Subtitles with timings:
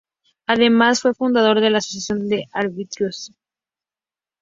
[0.47, 3.35] Además, fue fundador de la Asociación de Árbitros.